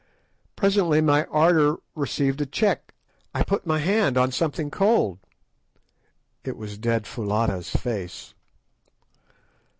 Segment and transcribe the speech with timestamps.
[0.55, 2.95] Presently my ardour received a check.
[3.35, 5.19] I put my hand on something cold.
[6.43, 8.33] It was dead Foulata's face.